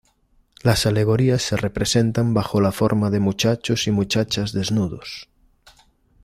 [0.63, 5.29] Las alegorías se representan bajo la forma de muchachos y muchachas desnudos.